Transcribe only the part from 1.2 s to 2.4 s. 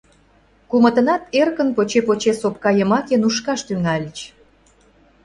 эркын, поче-поче